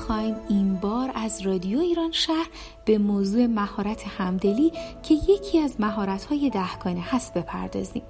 [0.00, 2.48] می‌خوایم این بار از رادیو ایران شهر
[2.84, 4.72] به موضوع مهارت همدلی
[5.02, 8.02] که یکی از مهارت های دهگانه هست بپردازیم.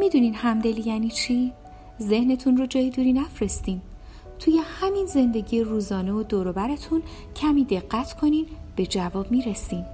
[0.00, 1.52] می‌دونین همدلی یعنی چی؟
[2.02, 3.80] ذهنتون رو جای دوری نفرستین.
[4.38, 7.02] توی همین زندگی روزانه و دوروبرتون
[7.36, 9.84] کمی دقت کنین به جواب می‌رسین.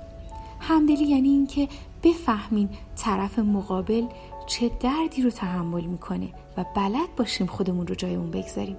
[0.61, 1.69] همدلی یعنی اینکه
[2.03, 4.05] بفهمین طرف مقابل
[4.47, 8.77] چه دردی رو تحمل می‌کنه و بلد باشیم خودمون رو جای اون بگذاریم.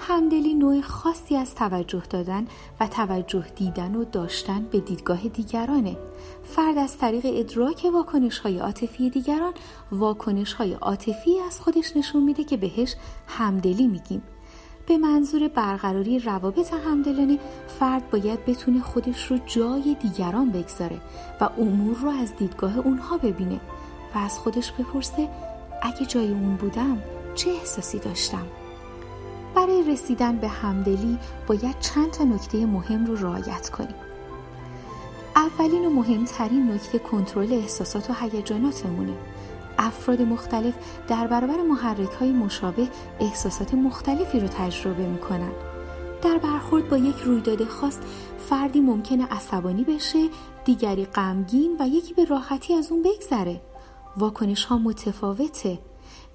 [0.00, 2.46] همدلی نوع خاصی از توجه دادن
[2.80, 5.96] و توجه دیدن و داشتن به دیدگاه دیگرانه.
[6.44, 9.52] فرد از طریق ادراک واکنش های عاطفی دیگران
[9.92, 12.94] واکنش های عاطفی از خودش نشون میده که بهش
[13.26, 14.22] همدلی میگیم.
[14.86, 17.38] به منظور برقراری روابط همدلانه
[17.80, 21.00] فرد باید بتونه خودش رو جای دیگران بگذاره
[21.40, 23.60] و امور رو از دیدگاه اونها ببینه
[24.14, 25.28] و از خودش بپرسه
[25.82, 27.02] اگه جای اون بودم
[27.34, 28.46] چه احساسی داشتم؟
[29.54, 33.94] برای رسیدن به همدلی باید چند تا نکته مهم رو رعایت کنیم.
[35.36, 39.14] اولین و مهمترین نکته کنترل احساسات و هیجاناتمونه.
[39.78, 40.74] افراد مختلف
[41.08, 42.88] در برابر محرک های مشابه
[43.20, 45.52] احساسات مختلفی رو تجربه می‌کنن.
[46.22, 47.98] در برخورد با یک رویداد خاص
[48.38, 50.28] فردی ممکنه عصبانی بشه
[50.64, 53.60] دیگری غمگین و یکی به راحتی از اون بگذره.
[54.16, 55.78] واکنش ها متفاوته.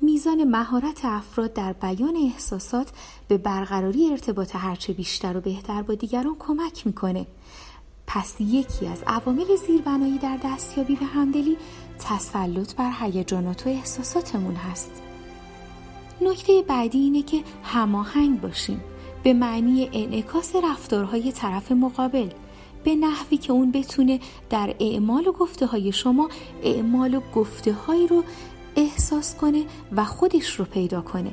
[0.02, 2.88] میزان مهارت افراد در بیان احساسات
[3.28, 7.28] به برقراری ارتباط هرچه بیشتر و بهتر با دیگران کمک می‌کنه.
[8.08, 11.58] پس یکی از عوامل زیربنایی در دستیابی به همدلی
[12.00, 14.92] تسلط بر هیجانات و احساساتمون هست.
[16.22, 18.82] نکته بعدی اینه که هماهنگ باشیم.
[19.24, 22.30] به معنی انعکاس رفتارهای طرف مقابل.
[22.84, 24.20] به نحوی که اون بتونه
[24.50, 26.30] در اعمال و گفته های شما
[26.64, 28.24] اعمال و گفته هایی رو
[28.76, 31.32] احساس کنه و خودش رو پیدا کنه.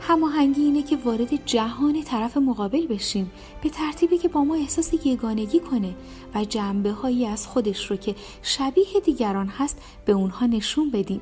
[0.00, 3.30] هماهنگی اینه که وارد جهان طرف مقابل بشیم
[3.62, 5.94] به ترتیبی که با ما احساس یگانگی کنه
[6.34, 11.20] و جنبه هایی از خودش رو که شبیه دیگران هست به اونها نشون بدیم.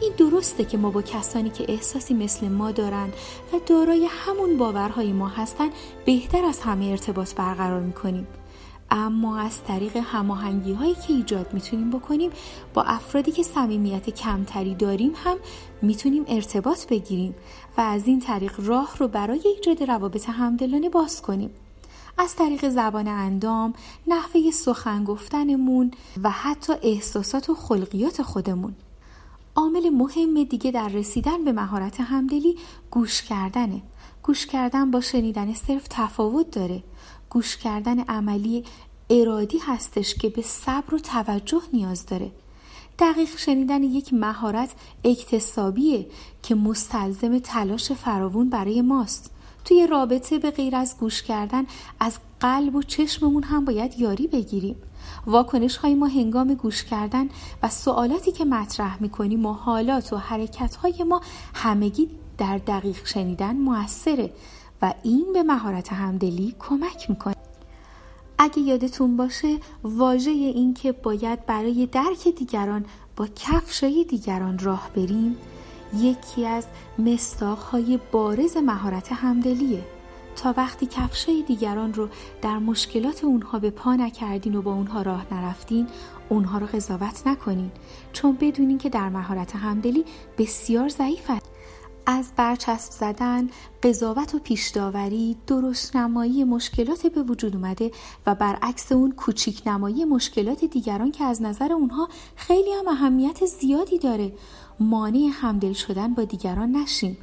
[0.00, 3.08] این درسته که ما با کسانی که احساسی مثل ما دارن
[3.52, 5.68] و دارای همون باورهای ما هستن
[6.04, 8.26] بهتر از همه ارتباط برقرار می‌کنیم.
[8.90, 12.30] اما از طریق هماهنگی هایی که ایجاد می‌تونیم بکنیم
[12.74, 15.36] با افرادی که صمیمیت کمتری داریم هم
[15.82, 17.34] می‌تونیم ارتباط بگیریم
[17.78, 21.50] و از این طریق راه رو برای ایجاد روابط همدلانه باز کنیم
[22.18, 23.72] از طریق زبان اندام،
[24.06, 25.90] نحوه سخن گفتنمون
[26.22, 28.74] و حتی احساسات و خلقیات خودمون.
[29.56, 32.56] عامل مهم دیگه در رسیدن به مهارت همدلی
[32.90, 33.82] گوش کردنه.
[34.22, 36.82] گوش کردن با شنیدن صرف تفاوت داره.
[37.30, 38.64] گوش کردن عملی
[39.10, 42.30] ارادی هستش که به صبر و توجه نیاز داره.
[42.98, 44.70] دقیق شنیدن یک مهارت
[45.04, 46.06] اکتسابیه
[46.42, 49.30] که مستلزم تلاش فراوون برای ماست.
[49.64, 51.66] توی رابطه به غیر از گوش کردن
[52.00, 54.76] از قلب و چشممون هم باید یاری بگیریم.
[55.26, 57.28] واکنش های ما هنگام گوش کردن
[57.62, 61.20] و سوالاتی که مطرح می‌کنیم و حالات و حرکت های ما
[61.54, 64.32] همگی در دقیق شنیدن موثره.
[64.82, 67.34] و این به مهارت همدلی کمک می‌کنه.
[68.38, 72.84] اگه یادتون باشه واژه این که باید برای درک دیگران
[73.16, 75.36] با کفشای دیگران راه بریم
[75.96, 76.66] یکی از
[76.98, 79.82] مستاقهای بارز مهارت همدلیه.
[80.36, 82.08] تا وقتی کفشای دیگران رو
[82.42, 85.86] در مشکلات اونها به پا نکردین و با اونها راه نرفتین
[86.28, 87.70] اونها رو قضاوت نکنین.
[88.12, 90.04] چون بدونین که در مهارت همدلی
[90.38, 91.38] بسیار ضعیفه
[92.10, 93.48] از برچسب زدن،
[93.82, 97.90] قضاوت و پیشداوری، درست نمایی مشکلات به وجود اومده
[98.26, 103.98] و برعکس اون کوچیک نمایی مشکلات دیگران که از نظر اونها خیلی هم اهمیت زیادی
[103.98, 104.32] داره.
[104.80, 107.16] مانع همدل شدن با دیگران نشیم.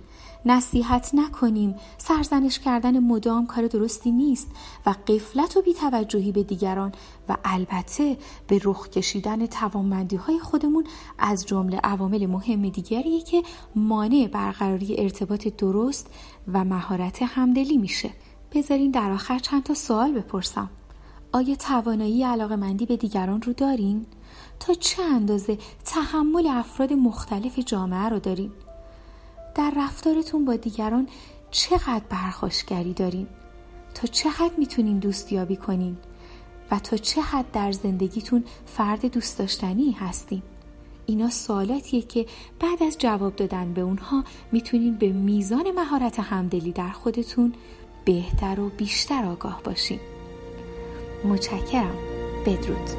[0.46, 4.48] نصیحت نکنیم سرزنش کردن مدام کار درستی نیست
[4.86, 6.92] و قفلت و بیتوجهی به دیگران
[7.30, 10.84] و البته به رخ کشیدن توانمندی های خودمون
[11.20, 13.44] از جمله عوامل مهم دیگریه که
[13.76, 16.08] مانع برقراری ارتباط درست
[16.54, 18.10] و مهارت همدلی میشه
[18.54, 20.70] بذارین در آخر چند تا سوال بپرسم
[21.32, 24.06] آیا توانایی علاقه مندی به دیگران رو دارین؟
[24.60, 28.52] تا چه اندازه تحمل افراد مختلف جامعه رو دارین؟
[29.56, 31.08] در رفتارتون با دیگران
[31.52, 33.28] چقدر برخوشگری دارین؟
[33.96, 35.98] تا حد می‌تونین دوستیابی کنین؟
[36.72, 40.42] و تا چه حد در زندگیتون فرد دوست داشتنی هستین؟
[41.06, 42.26] اینا سوالاتیه که
[42.60, 47.54] بعد از جواب دادن به اونها می‌تونین به میزان مهارت همدلی در خودتون
[48.06, 50.00] بهتر و بیشتر آگاه باشین.
[51.26, 51.96] متشکرم.
[52.46, 52.90] بدرود.